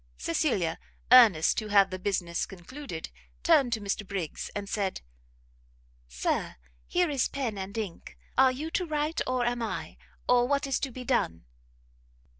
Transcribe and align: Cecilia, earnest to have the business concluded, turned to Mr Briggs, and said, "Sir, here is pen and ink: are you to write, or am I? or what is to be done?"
Cecilia, 0.17 0.79
earnest 1.11 1.59
to 1.59 1.67
have 1.67 1.91
the 1.91 1.99
business 1.99 2.47
concluded, 2.47 3.11
turned 3.43 3.71
to 3.73 3.79
Mr 3.79 4.03
Briggs, 4.03 4.49
and 4.55 4.67
said, 4.67 5.01
"Sir, 6.07 6.55
here 6.87 7.11
is 7.11 7.27
pen 7.27 7.55
and 7.55 7.77
ink: 7.77 8.17
are 8.35 8.51
you 8.51 8.71
to 8.71 8.87
write, 8.87 9.21
or 9.27 9.45
am 9.45 9.61
I? 9.61 9.97
or 10.27 10.47
what 10.47 10.65
is 10.65 10.79
to 10.79 10.91
be 10.91 11.03
done?" 11.03 11.45